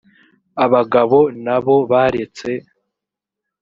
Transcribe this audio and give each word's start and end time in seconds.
abagabo 0.65 1.19
na 1.45 1.57
bo 1.63 1.75
baretse 1.91 2.51